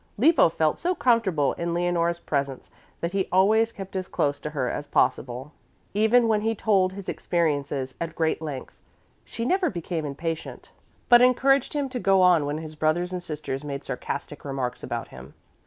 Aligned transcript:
Lippo 0.17 0.49
felt 0.49 0.79
so 0.79 0.95
comfortable 0.95 1.53
in 1.59 1.75
Leonore's 1.75 2.17
presence 2.17 2.71
that 3.01 3.11
he 3.11 3.27
always 3.31 3.71
kept 3.71 3.95
as 3.95 4.07
close 4.07 4.39
to 4.39 4.49
her 4.49 4.67
as 4.67 4.87
possible. 4.87 5.51
Even 5.93 6.27
when 6.27 6.41
he 6.41 6.55
told 6.55 6.93
his 6.93 7.07
experiences 7.07 7.93
at 8.01 8.15
great 8.15 8.41
length, 8.41 8.79
she 9.25 9.45
never 9.45 9.69
became 9.69 10.03
impatient, 10.03 10.71
but 11.07 11.21
encouraged 11.21 11.73
him 11.73 11.87
to 11.87 11.99
go 11.99 12.19
on 12.23 12.47
when 12.47 12.57
his 12.57 12.73
brothers 12.73 13.13
and 13.13 13.21
sisters 13.21 13.63
made 13.63 13.83
sarcastic 13.83 14.43
remarks 14.43 14.81
about 14.81 15.09
him. 15.09 15.35